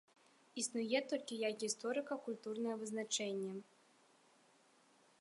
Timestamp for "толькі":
1.11-1.37